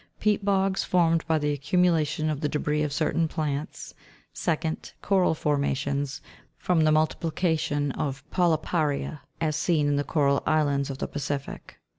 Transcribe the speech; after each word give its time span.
Peat 0.19 0.43
bogs, 0.43 0.83
formed 0.83 1.23
by 1.27 1.37
the 1.37 1.53
accumulation 1.53 2.27
of 2.31 2.41
the 2.41 2.49
debris 2.49 2.81
of 2.81 2.91
certain 2.91 3.27
plants. 3.27 3.93
2d. 4.33 4.93
Coral 5.03 5.35
formations, 5.35 6.21
from 6.57 6.85
the 6.85 6.91
multiplication 6.91 7.91
of 7.91 8.27
polypa'ria 8.31 9.19
as 9.39 9.55
seen 9.55 9.87
in 9.87 9.97
the 9.97 10.03
coral 10.03 10.41
islands 10.47 10.89
of 10.89 10.97
the 10.97 11.07
Pacific. 11.07 11.79